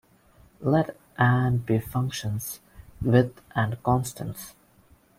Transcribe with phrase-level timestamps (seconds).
[0.61, 2.59] Let and be functions,
[3.03, 4.55] with and constants.